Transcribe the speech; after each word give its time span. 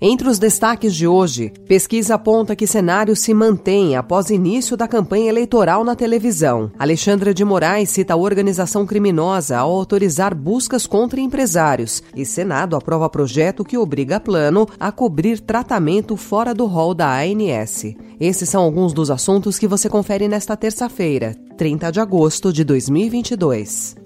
Entre 0.00 0.28
os 0.28 0.38
destaques 0.38 0.94
de 0.94 1.06
hoje, 1.06 1.52
pesquisa 1.66 2.16
aponta 2.16 2.54
que 2.54 2.66
cenário 2.66 3.16
se 3.16 3.32
mantém 3.32 3.96
após 3.96 4.30
início 4.30 4.76
da 4.76 4.86
campanha 4.86 5.28
eleitoral 5.28 5.84
na 5.84 5.96
televisão. 5.96 6.70
Alexandra 6.78 7.32
de 7.32 7.44
Moraes 7.44 7.90
cita 7.90 8.12
a 8.12 8.16
organização 8.16 8.84
criminosa 8.84 9.56
ao 9.56 9.70
autorizar 9.70 10.34
buscas 10.34 10.86
contra 10.86 11.20
empresários. 11.20 12.02
E 12.14 12.26
Senado 12.26 12.76
aprova 12.76 13.08
projeto 13.08 13.64
que 13.64 13.78
obriga 13.78 14.20
plano 14.20 14.68
a 14.78 14.92
cobrir 14.92 15.40
tratamento 15.40 16.16
fora 16.16 16.54
do 16.54 16.66
rol 16.66 16.92
da 16.92 17.18
ANS. 17.20 17.94
Esses 18.20 18.48
são 18.48 18.62
alguns 18.62 18.92
dos 18.92 19.10
assuntos 19.10 19.58
que 19.58 19.66
você 19.66 19.88
confere 19.88 20.28
nesta 20.28 20.56
terça-feira, 20.56 21.34
30 21.56 21.90
de 21.90 22.00
agosto 22.00 22.52
de 22.52 22.64
2022. 22.64 23.96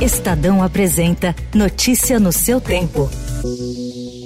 Estadão 0.00 0.62
apresenta 0.62 1.34
Notícia 1.54 2.18
no 2.18 2.32
seu 2.32 2.60
tempo. 2.60 3.08
Thank 3.42 3.58
you. 3.58 4.19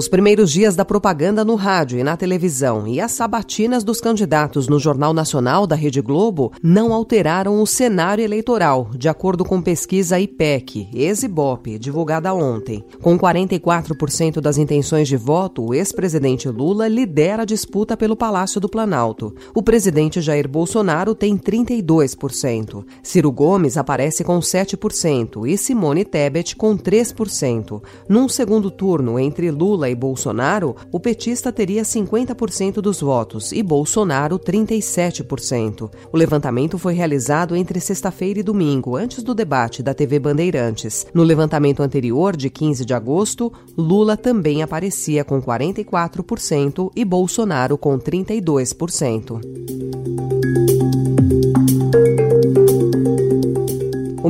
Os 0.00 0.08
primeiros 0.08 0.50
dias 0.50 0.74
da 0.74 0.82
propaganda 0.82 1.44
no 1.44 1.56
rádio 1.56 1.98
e 1.98 2.02
na 2.02 2.16
televisão 2.16 2.88
e 2.88 2.98
as 3.02 3.12
sabatinas 3.12 3.84
dos 3.84 4.00
candidatos 4.00 4.66
no 4.66 4.78
Jornal 4.78 5.12
Nacional 5.12 5.66
da 5.66 5.76
Rede 5.76 6.00
Globo 6.00 6.54
não 6.62 6.94
alteraram 6.94 7.60
o 7.60 7.66
cenário 7.66 8.24
eleitoral, 8.24 8.88
de 8.96 9.10
acordo 9.10 9.44
com 9.44 9.60
pesquisa 9.60 10.18
IPEC, 10.18 10.88
ex-IBOP, 10.94 11.78
divulgada 11.78 12.32
ontem. 12.32 12.82
Com 13.02 13.18
44% 13.18 14.40
das 14.40 14.56
intenções 14.56 15.06
de 15.06 15.18
voto, 15.18 15.66
o 15.66 15.74
ex-presidente 15.74 16.48
Lula 16.48 16.88
lidera 16.88 17.42
a 17.42 17.44
disputa 17.44 17.94
pelo 17.94 18.16
Palácio 18.16 18.58
do 18.58 18.70
Planalto. 18.70 19.34
O 19.54 19.62
presidente 19.62 20.22
Jair 20.22 20.48
Bolsonaro 20.48 21.14
tem 21.14 21.36
32%. 21.36 22.86
Ciro 23.02 23.30
Gomes 23.30 23.76
aparece 23.76 24.24
com 24.24 24.40
7% 24.40 25.46
e 25.46 25.58
Simone 25.58 26.06
Tebet 26.06 26.56
com 26.56 26.74
3%. 26.74 27.82
Num 28.08 28.30
segundo 28.30 28.70
turno 28.70 29.18
entre 29.18 29.50
Lula 29.50 29.89
e 29.90 29.94
Bolsonaro, 29.94 30.76
o 30.90 31.00
petista 31.00 31.52
teria 31.52 31.82
50% 31.82 32.74
dos 32.80 33.00
votos 33.00 33.52
e 33.52 33.62
Bolsonaro 33.62 34.38
37%. 34.38 35.90
O 36.12 36.16
levantamento 36.16 36.78
foi 36.78 36.94
realizado 36.94 37.56
entre 37.56 37.80
sexta-feira 37.80 38.40
e 38.40 38.42
domingo, 38.42 38.96
antes 38.96 39.22
do 39.22 39.34
debate 39.34 39.82
da 39.82 39.92
TV 39.92 40.18
Bandeirantes. 40.18 41.06
No 41.12 41.22
levantamento 41.22 41.82
anterior, 41.82 42.36
de 42.36 42.48
15 42.48 42.84
de 42.84 42.94
agosto, 42.94 43.52
Lula 43.76 44.16
também 44.16 44.62
aparecia 44.62 45.24
com 45.24 45.42
44% 45.42 46.90
e 46.94 47.04
Bolsonaro 47.04 47.76
com 47.76 47.98
32%. 47.98 49.40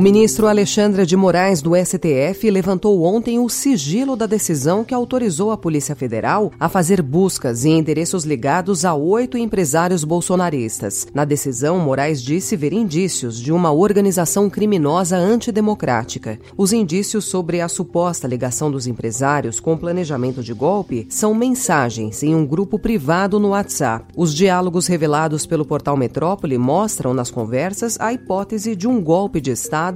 O 0.01 0.03
ministro 0.03 0.47
Alexandre 0.47 1.05
de 1.05 1.15
Moraes, 1.15 1.61
do 1.61 1.73
STF, 1.75 2.49
levantou 2.49 3.03
ontem 3.03 3.37
o 3.37 3.47
sigilo 3.47 4.15
da 4.15 4.25
decisão 4.25 4.83
que 4.83 4.95
autorizou 4.95 5.51
a 5.51 5.57
Polícia 5.57 5.95
Federal 5.95 6.51
a 6.59 6.67
fazer 6.67 7.03
buscas 7.03 7.65
em 7.65 7.77
endereços 7.77 8.23
ligados 8.23 8.83
a 8.83 8.95
oito 8.95 9.37
empresários 9.37 10.03
bolsonaristas. 10.03 11.05
Na 11.13 11.23
decisão, 11.23 11.77
Moraes 11.77 12.19
disse 12.19 12.55
ver 12.55 12.73
indícios 12.73 13.39
de 13.39 13.51
uma 13.51 13.71
organização 13.71 14.49
criminosa 14.49 15.17
antidemocrática. 15.17 16.39
Os 16.57 16.73
indícios 16.73 17.25
sobre 17.25 17.61
a 17.61 17.69
suposta 17.69 18.27
ligação 18.27 18.71
dos 18.71 18.87
empresários 18.87 19.59
com 19.59 19.73
o 19.73 19.77
planejamento 19.77 20.41
de 20.41 20.51
golpe 20.51 21.05
são 21.11 21.35
mensagens 21.35 22.23
em 22.23 22.33
um 22.33 22.43
grupo 22.43 22.79
privado 22.79 23.39
no 23.39 23.49
WhatsApp. 23.49 24.05
Os 24.17 24.33
diálogos 24.33 24.87
revelados 24.87 25.45
pelo 25.45 25.63
portal 25.63 25.95
Metrópole 25.95 26.57
mostram 26.57 27.13
nas 27.13 27.29
conversas 27.29 27.99
a 27.99 28.11
hipótese 28.11 28.75
de 28.75 28.87
um 28.87 28.99
golpe 28.99 29.39
de 29.39 29.51
Estado 29.51 29.90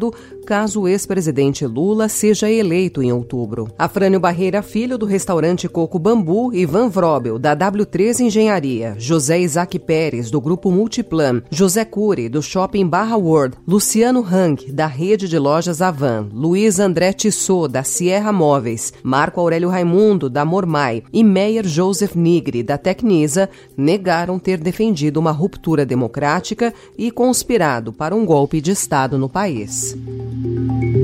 Caso 0.46 0.82
o 0.82 0.88
ex-presidente 0.88 1.66
Lula 1.66 2.08
seja 2.08 2.50
eleito 2.50 3.02
em 3.02 3.12
outubro. 3.12 3.68
Afrânio 3.78 4.20
Barreira 4.20 4.62
Filho, 4.62 4.98
do 4.98 5.06
restaurante 5.06 5.68
Coco 5.68 5.98
Bambu, 5.98 6.54
Ivan 6.54 6.90
Vrobel, 6.90 7.40
da 7.40 7.56
W3 7.56 8.20
Engenharia, 8.20 8.96
José 8.98 9.40
Isaac 9.40 9.80
Pérez, 9.80 10.30
do 10.30 10.40
Grupo 10.40 10.72
Multiplan, 10.72 11.42
José 11.50 11.84
Cury, 11.84 12.30
do 12.30 12.42
Shopping 12.42 12.88
Barra 12.88 13.18
World, 13.18 13.58
Luciano 13.68 14.22
Rank, 14.22 14.72
da 14.72 14.88
rede 14.88 15.28
de 15.28 15.40
lojas 15.40 15.82
Avan, 15.82 16.30
Luiz 16.32 16.80
André 16.80 17.12
Tissot, 17.14 17.68
da 17.68 17.84
Sierra 17.84 18.32
Móveis, 18.32 18.94
Marco 19.04 19.40
Aurélio 19.40 19.70
Raimundo, 19.70 20.30
da 20.30 20.46
Mormai. 20.46 21.04
E 21.12 21.24
Meyer 21.24 21.66
Joseph 21.66 22.16
Nigri, 22.16 22.64
da 22.64 22.78
Tecnisa, 22.78 23.50
negaram 23.76 24.40
ter 24.40 24.58
defendido 24.58 25.18
uma 25.18 25.32
ruptura 25.32 25.86
democrática 25.86 26.74
e 26.98 27.12
conspirado 27.12 27.92
para 27.92 28.16
um 28.16 28.26
golpe 28.26 28.62
de 28.62 28.72
Estado 28.72 29.18
no 29.18 29.30
país. 29.30 29.85
News. 29.94 30.95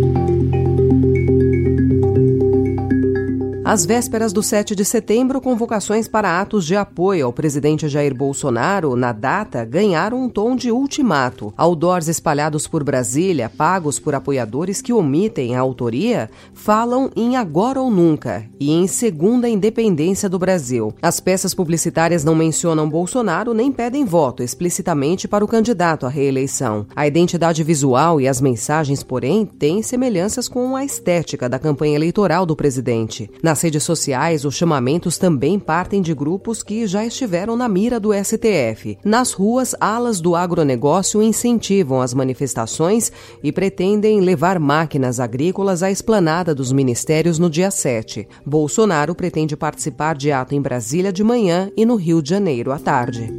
Às 3.72 3.86
vésperas 3.86 4.34
do 4.34 4.44
7 4.44 4.76
de 4.76 4.84
setembro, 4.84 5.40
convocações 5.40 6.06
para 6.06 6.42
atos 6.42 6.66
de 6.66 6.76
apoio 6.76 7.26
ao 7.26 7.32
presidente 7.32 7.88
Jair 7.88 8.14
Bolsonaro 8.14 8.98
na 8.98 9.14
data 9.14 9.64
ganharam 9.64 10.22
um 10.22 10.28
tom 10.28 10.58
de 10.58 10.70
ultimato. 10.70 11.54
Outdoors 11.56 12.10
espalhados 12.10 12.68
por 12.68 12.84
Brasília, 12.84 13.50
pagos 13.50 13.98
por 13.98 14.14
apoiadores 14.14 14.82
que 14.82 14.92
omitem 14.92 15.56
a 15.56 15.62
autoria, 15.62 16.30
falam 16.54 17.10
em 17.16 17.38
agora 17.38 17.80
ou 17.80 17.90
nunca 17.90 18.46
e 18.60 18.72
em 18.72 18.88
segunda 18.88 19.48
independência 19.48 20.28
do 20.28 20.38
Brasil. 20.38 20.94
As 21.02 21.22
peças 21.22 21.54
publicitárias 21.54 22.26
não 22.26 22.36
mencionam 22.36 22.90
Bolsonaro 22.90 23.54
nem 23.54 23.72
pedem 23.72 24.04
voto 24.04 24.44
explicitamente 24.44 25.30
para 25.30 25.46
o 25.46 25.48
candidato 25.48 26.06
à 26.06 26.10
reeleição. 26.10 26.86
A 26.94 27.08
identidade 27.08 27.64
visual 27.64 28.20
e 28.20 28.28
as 28.28 28.42
mensagens, 28.42 29.02
porém, 29.02 29.46
têm 29.46 29.82
semelhanças 29.82 30.50
com 30.50 30.76
a 30.76 30.84
estética 30.84 31.48
da 31.48 31.58
campanha 31.58 31.96
eleitoral 31.96 32.46
do 32.46 32.54
presidente. 32.54 33.32
Nas 33.42 33.61
redes 33.62 33.84
sociais, 33.84 34.46
os 34.46 34.56
chamamentos 34.56 35.18
também 35.18 35.60
partem 35.60 36.02
de 36.02 36.14
grupos 36.14 36.64
que 36.64 36.86
já 36.88 37.06
estiveram 37.06 37.56
na 37.56 37.68
mira 37.68 38.00
do 38.00 38.12
STF. 38.14 38.98
Nas 39.04 39.32
ruas, 39.32 39.76
alas 39.80 40.20
do 40.20 40.36
agronegócio 40.36 41.22
incentivam 41.22 42.02
as 42.02 42.14
manifestações 42.14 43.12
e 43.44 43.52
pretendem 43.52 44.20
levar 44.20 44.60
máquinas 44.60 45.20
agrícolas 45.20 45.84
à 45.84 45.92
esplanada 45.92 46.54
dos 46.54 46.72
ministérios 46.72 47.40
no 47.40 47.50
dia 47.50 47.72
7. 47.72 48.28
Bolsonaro 48.46 49.16
pretende 49.16 49.56
participar 49.56 50.16
de 50.16 50.32
ato 50.32 50.56
em 50.56 50.62
Brasília 50.62 51.12
de 51.12 51.24
manhã 51.24 51.72
e 51.76 51.86
no 51.86 51.96
Rio 51.96 52.22
de 52.22 52.30
Janeiro 52.30 52.72
à 52.72 52.80
tarde. 52.80 53.32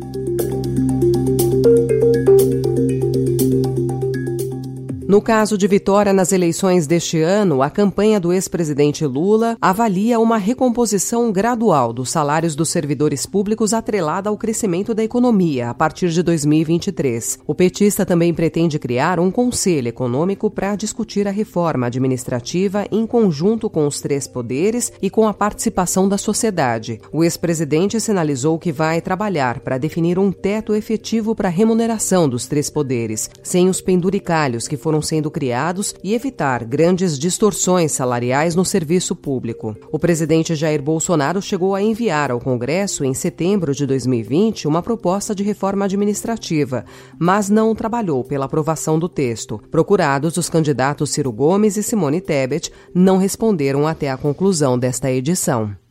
No 5.12 5.20
caso 5.20 5.58
de 5.58 5.68
vitória 5.68 6.10
nas 6.10 6.32
eleições 6.32 6.86
deste 6.86 7.20
ano, 7.20 7.62
a 7.62 7.68
campanha 7.68 8.18
do 8.18 8.32
ex-presidente 8.32 9.04
Lula 9.04 9.58
avalia 9.60 10.18
uma 10.18 10.38
recomposição 10.38 11.30
gradual 11.30 11.92
dos 11.92 12.08
salários 12.08 12.56
dos 12.56 12.70
servidores 12.70 13.26
públicos 13.26 13.74
atrelada 13.74 14.30
ao 14.30 14.38
crescimento 14.38 14.94
da 14.94 15.04
economia 15.04 15.68
a 15.68 15.74
partir 15.74 16.08
de 16.08 16.22
2023. 16.22 17.40
O 17.46 17.54
petista 17.54 18.06
também 18.06 18.32
pretende 18.32 18.78
criar 18.78 19.20
um 19.20 19.30
conselho 19.30 19.88
econômico 19.88 20.50
para 20.50 20.74
discutir 20.76 21.28
a 21.28 21.30
reforma 21.30 21.88
administrativa 21.88 22.86
em 22.90 23.06
conjunto 23.06 23.68
com 23.68 23.86
os 23.86 24.00
três 24.00 24.26
poderes 24.26 24.90
e 25.02 25.10
com 25.10 25.28
a 25.28 25.34
participação 25.34 26.08
da 26.08 26.16
sociedade. 26.16 26.98
O 27.12 27.22
ex-presidente 27.22 28.00
sinalizou 28.00 28.58
que 28.58 28.72
vai 28.72 28.98
trabalhar 29.02 29.60
para 29.60 29.76
definir 29.76 30.18
um 30.18 30.32
teto 30.32 30.74
efetivo 30.74 31.34
para 31.34 31.48
a 31.48 31.52
remuneração 31.52 32.26
dos 32.26 32.46
três 32.46 32.70
poderes, 32.70 33.28
sem 33.42 33.68
os 33.68 33.82
penduricalhos 33.82 34.66
que 34.66 34.78
foram 34.78 35.01
sendo 35.02 35.30
criados 35.30 35.94
e 36.02 36.14
evitar 36.14 36.64
grandes 36.64 37.18
distorções 37.18 37.92
salariais 37.92 38.54
no 38.54 38.64
serviço 38.64 39.14
público. 39.14 39.76
O 39.90 39.98
presidente 39.98 40.54
Jair 40.54 40.80
Bolsonaro 40.80 41.42
chegou 41.42 41.74
a 41.74 41.82
enviar 41.82 42.30
ao 42.30 42.40
Congresso, 42.40 43.04
em 43.04 43.12
setembro 43.12 43.74
de 43.74 43.86
2020, 43.86 44.66
uma 44.66 44.82
proposta 44.82 45.34
de 45.34 45.42
reforma 45.42 45.84
administrativa, 45.84 46.84
mas 47.18 47.50
não 47.50 47.74
trabalhou 47.74 48.24
pela 48.24 48.46
aprovação 48.46 48.98
do 48.98 49.08
texto. 49.08 49.60
Procurados, 49.70 50.36
os 50.36 50.48
candidatos 50.48 51.10
Ciro 51.10 51.32
Gomes 51.32 51.76
e 51.76 51.82
Simone 51.82 52.20
Tebet 52.20 52.72
não 52.94 53.18
responderam 53.18 53.86
até 53.86 54.10
a 54.10 54.16
conclusão 54.16 54.78
desta 54.78 55.10
edição. 55.10 55.81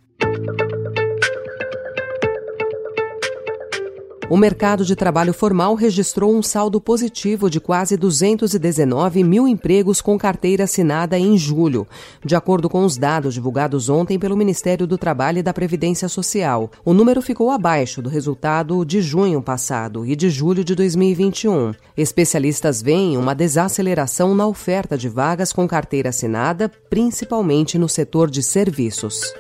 O 4.32 4.38
mercado 4.38 4.86
de 4.86 4.96
trabalho 4.96 5.34
formal 5.34 5.76
registrou 5.76 6.34
um 6.34 6.42
saldo 6.42 6.80
positivo 6.80 7.50
de 7.50 7.60
quase 7.60 7.98
219 7.98 9.26
mil 9.26 9.46
empregos 9.46 10.00
com 10.00 10.18
carteira 10.18 10.64
assinada 10.64 11.20
em 11.20 11.38
julho, 11.38 11.86
de 12.24 12.34
acordo 12.34 12.70
com 12.70 12.86
os 12.86 12.96
dados 12.96 13.34
divulgados 13.34 13.90
ontem 13.90 14.18
pelo 14.18 14.38
Ministério 14.38 14.88
do 14.88 14.98
Trabalho 14.98 15.40
e 15.40 15.44
da 15.44 15.54
Previdência 15.54 16.08
Social. 16.08 16.72
O 16.86 16.94
número 16.94 17.22
ficou 17.22 17.52
abaixo 17.52 18.02
do 18.02 18.08
resultado 18.08 18.86
de 18.86 19.02
junho 19.02 19.42
passado 19.42 20.06
e 20.06 20.16
de 20.16 20.30
julho 20.30 20.64
de 20.64 20.76
2021. 20.76 21.74
Especialistas 21.98 22.82
veem 22.82 23.18
uma 23.18 23.36
desaceleração 23.36 24.34
na 24.34 24.48
oferta 24.48 24.98
de 24.98 25.10
vagas 25.10 25.52
com 25.52 25.68
carteira 25.68 26.08
assinada, 26.08 26.72
principalmente 26.90 27.78
no 27.78 27.90
setor 27.90 28.30
de 28.30 28.42
serviços. 28.42 29.34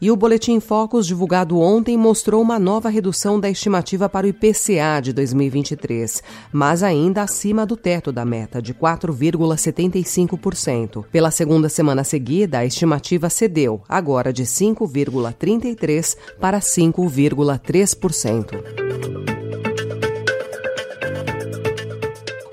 E 0.00 0.10
o 0.10 0.16
Boletim 0.16 0.58
Focus, 0.60 1.06
divulgado 1.06 1.58
ontem, 1.58 1.96
mostrou 1.96 2.42
uma 2.42 2.58
nova 2.58 2.90
redução 2.90 3.40
da 3.40 3.48
estimativa 3.48 4.06
para 4.08 4.26
o 4.26 4.28
IPCA 4.28 5.00
de 5.02 5.12
2023, 5.12 6.22
mas 6.52 6.82
ainda 6.82 7.22
acima 7.22 7.64
do 7.64 7.76
teto 7.76 8.10
da 8.12 8.24
meta, 8.24 8.60
de 8.60 8.74
4,75%. 8.74 11.04
Pela 11.10 11.30
segunda 11.30 11.70
semana 11.70 12.02
seguida, 12.04 12.58
a 12.58 12.66
estimativa 12.66 13.30
cedeu, 13.30 13.80
agora 13.88 14.32
de 14.32 14.44
5,33% 14.44 16.16
para 16.38 16.60
5,3%. 16.60 19.25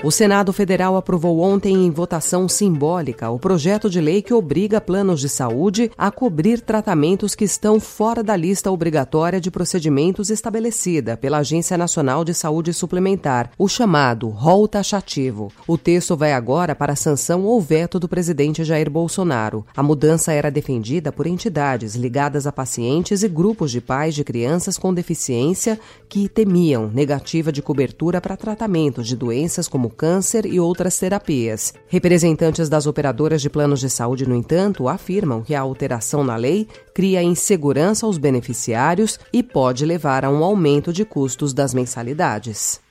O 0.04 0.12
Senado 0.12 0.52
Federal 0.52 0.98
aprovou 0.98 1.40
ontem 1.40 1.86
em 1.86 1.90
votação 1.90 2.50
simbólica 2.50 3.30
o 3.30 3.40
projeto 3.40 3.90
de 3.90 4.02
lei 4.02 4.22
que 4.22 4.34
obriga 4.34 4.82
planos 4.82 5.22
de 5.22 5.30
saúde 5.30 5.90
a 5.98 6.12
cobrir 6.12 6.60
tratamentos 6.60 7.34
que 7.34 7.46
estão 7.46 7.80
fora 7.80 8.22
da 8.22 8.36
lista 8.36 8.70
obrigatória 8.70 9.40
de 9.40 9.50
procedimentos 9.50 10.30
estabelecida 10.30 11.16
pela 11.16 11.38
Agência 11.38 11.78
Nacional 11.78 12.26
de 12.26 12.34
Saúde 12.34 12.74
Suplementar, 12.74 13.52
o 13.58 13.70
chamado 13.70 14.28
rol 14.28 14.68
taxativo. 14.68 15.50
O 15.66 15.78
texto 15.78 16.18
vai 16.18 16.34
agora 16.34 16.76
para 16.76 16.92
a 16.92 16.98
sanção 16.98 17.46
ou 17.46 17.62
veto 17.62 17.98
do 17.98 18.10
presidente 18.10 18.62
Jair 18.66 18.90
Bolsonaro. 18.90 19.66
A 19.74 19.82
mudança 19.82 20.34
era 20.34 20.52
defendida 20.52 21.14
por 21.14 21.26
entidades 21.26 21.96
ligadas 21.96 22.46
a 22.46 22.52
pacientes 22.52 23.24
e 23.24 23.30
grupos 23.30 23.72
de 23.72 23.80
pais 23.80 24.14
de 24.14 24.26
crianças 24.26 24.78
com 24.78 24.94
deficiência 24.94 25.80
que 26.10 26.28
temiam 26.28 26.90
negativa 26.90 27.54
de 27.54 27.62
cobertura 27.62 28.20
para 28.20 28.36
tratamentos 28.36 29.08
de 29.08 29.16
doenças 29.16 29.70
como 29.70 29.93
câncer 29.94 30.46
e 30.46 30.60
outras 30.60 30.98
terapias. 30.98 31.74
Representantes 31.88 32.68
das 32.68 32.86
operadoras 32.86 33.42
de 33.42 33.50
planos 33.50 33.80
de 33.80 33.90
saúde, 33.90 34.28
no 34.28 34.36
entanto, 34.36 34.90
afirmam 34.90 35.42
que 35.42 35.56
a 35.56 35.62
alteração 35.62 36.24
na 36.24 36.36
lei 36.36 36.68
cria 36.94 37.24
insegurança 37.24 38.06
aos 38.06 38.18
beneficiários 38.18 39.18
e 39.32 39.42
pode 39.42 39.86
levar 39.86 40.26
a 40.26 40.30
um 40.30 40.44
aumento 40.44 40.92
de 40.92 41.06
custos 41.06 41.54
das 41.54 41.74
mensalidades. 41.74 42.83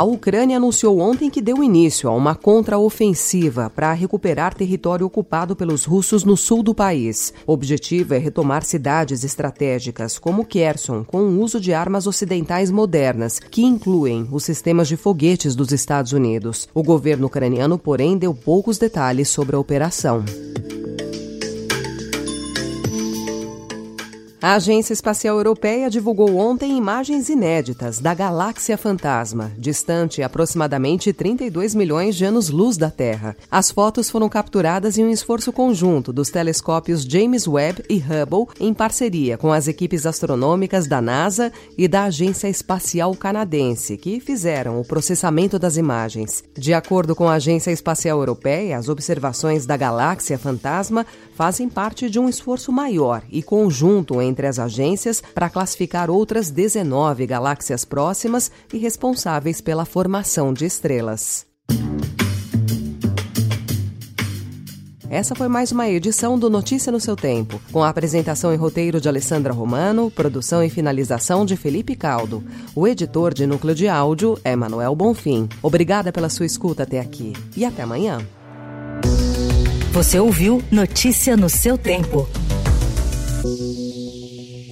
A 0.00 0.02
Ucrânia 0.02 0.56
anunciou 0.56 0.98
ontem 0.98 1.28
que 1.28 1.42
deu 1.42 1.62
início 1.62 2.08
a 2.08 2.14
uma 2.14 2.34
contraofensiva 2.34 3.68
para 3.68 3.92
recuperar 3.92 4.54
território 4.54 5.04
ocupado 5.04 5.54
pelos 5.54 5.84
russos 5.84 6.24
no 6.24 6.38
sul 6.38 6.62
do 6.62 6.74
país. 6.74 7.34
O 7.46 7.52
objetivo 7.52 8.14
é 8.14 8.16
retomar 8.16 8.64
cidades 8.64 9.24
estratégicas 9.24 10.18
como 10.18 10.46
Kherson, 10.46 11.04
com 11.04 11.18
o 11.18 11.42
uso 11.42 11.60
de 11.60 11.74
armas 11.74 12.06
ocidentais 12.06 12.70
modernas, 12.70 13.38
que 13.38 13.62
incluem 13.62 14.26
os 14.32 14.42
sistemas 14.42 14.88
de 14.88 14.96
foguetes 14.96 15.54
dos 15.54 15.70
Estados 15.70 16.12
Unidos. 16.14 16.66
O 16.72 16.82
governo 16.82 17.26
ucraniano, 17.26 17.78
porém, 17.78 18.16
deu 18.16 18.32
poucos 18.34 18.78
detalhes 18.78 19.28
sobre 19.28 19.54
a 19.54 19.58
operação. 19.58 20.24
A 24.42 24.54
Agência 24.54 24.94
Espacial 24.94 25.36
Europeia 25.36 25.90
divulgou 25.90 26.38
ontem 26.38 26.74
imagens 26.74 27.28
inéditas 27.28 27.98
da 27.98 28.14
Galáxia 28.14 28.78
Fantasma, 28.78 29.52
distante 29.58 30.22
aproximadamente 30.22 31.12
32 31.12 31.74
milhões 31.74 32.16
de 32.16 32.24
anos-luz 32.24 32.78
da 32.78 32.90
Terra. 32.90 33.36
As 33.50 33.70
fotos 33.70 34.08
foram 34.08 34.30
capturadas 34.30 34.96
em 34.96 35.04
um 35.04 35.10
esforço 35.10 35.52
conjunto 35.52 36.10
dos 36.10 36.30
telescópios 36.30 37.02
James 37.02 37.46
Webb 37.46 37.84
e 37.86 37.98
Hubble, 37.98 38.46
em 38.58 38.72
parceria 38.72 39.36
com 39.36 39.52
as 39.52 39.68
equipes 39.68 40.06
astronômicas 40.06 40.86
da 40.86 41.02
NASA 41.02 41.52
e 41.76 41.86
da 41.86 42.04
Agência 42.04 42.48
Espacial 42.48 43.14
Canadense, 43.14 43.98
que 43.98 44.20
fizeram 44.20 44.80
o 44.80 44.86
processamento 44.86 45.58
das 45.58 45.76
imagens. 45.76 46.42
De 46.56 46.72
acordo 46.72 47.14
com 47.14 47.28
a 47.28 47.34
Agência 47.34 47.72
Espacial 47.72 48.18
Europeia, 48.20 48.78
as 48.78 48.88
observações 48.88 49.66
da 49.66 49.76
Galáxia 49.76 50.38
Fantasma 50.38 51.04
fazem 51.34 51.68
parte 51.68 52.08
de 52.08 52.18
um 52.18 52.26
esforço 52.26 52.72
maior 52.72 53.22
e 53.30 53.42
conjunto 53.42 54.20
entre 54.20 54.29
entre 54.30 54.46
as 54.46 54.58
agências 54.58 55.22
para 55.34 55.50
classificar 55.50 56.08
outras 56.08 56.50
19 56.50 57.26
galáxias 57.26 57.84
próximas 57.84 58.50
e 58.72 58.78
responsáveis 58.78 59.60
pela 59.60 59.84
formação 59.84 60.54
de 60.54 60.64
estrelas. 60.64 61.50
Essa 65.10 65.34
foi 65.34 65.48
mais 65.48 65.72
uma 65.72 65.88
edição 65.88 66.38
do 66.38 66.48
Notícia 66.48 66.92
no 66.92 67.00
seu 67.00 67.16
Tempo, 67.16 67.60
com 67.72 67.82
a 67.82 67.88
apresentação 67.88 68.54
e 68.54 68.56
roteiro 68.56 69.00
de 69.00 69.08
Alessandra 69.08 69.52
Romano, 69.52 70.08
produção 70.08 70.62
e 70.62 70.70
finalização 70.70 71.44
de 71.44 71.56
Felipe 71.56 71.96
Caldo. 71.96 72.44
O 72.76 72.86
editor 72.86 73.34
de 73.34 73.44
núcleo 73.44 73.74
de 73.74 73.88
áudio 73.88 74.38
é 74.44 74.54
Manuel 74.54 74.94
Bonfim. 74.94 75.48
Obrigada 75.60 76.12
pela 76.12 76.28
sua 76.28 76.46
escuta 76.46 76.84
até 76.84 77.00
aqui 77.00 77.32
e 77.56 77.64
até 77.64 77.82
amanhã. 77.82 78.18
Você 79.92 80.20
ouviu 80.20 80.62
Notícia 80.70 81.36
no 81.36 81.48
seu 81.48 81.76
Tempo. 81.76 82.28